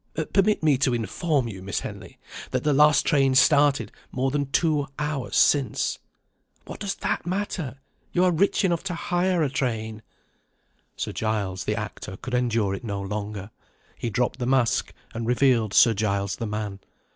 "Permit 0.33 0.63
me 0.63 0.79
to 0.79 0.95
inform 0.95 1.47
you, 1.47 1.61
Miss 1.61 1.81
Henley, 1.81 2.17
that 2.49 2.63
the 2.63 2.73
last 2.73 3.05
train 3.05 3.35
started 3.35 3.91
more 4.11 4.31
than 4.31 4.47
two 4.49 4.87
hours 4.97 5.35
since." 5.35 5.99
"What 6.65 6.79
does 6.79 6.95
that 6.95 7.27
matter? 7.27 7.77
You 8.11 8.23
are 8.23 8.31
rich 8.31 8.65
enough 8.65 8.81
to 8.85 8.95
hire 8.95 9.43
a 9.43 9.49
train." 9.51 10.01
Sir 10.95 11.11
Giles, 11.11 11.65
the 11.65 11.75
actor, 11.75 12.17
could 12.17 12.33
endure 12.33 12.73
it 12.73 12.83
no 12.83 12.99
longer; 12.99 13.51
he 13.95 14.09
dropped 14.09 14.39
the 14.39 14.47
mask, 14.47 14.91
and 15.13 15.27
revealed 15.27 15.71
Sir 15.71 15.93
Giles, 15.93 16.37
the 16.37 16.47
man. 16.47 16.79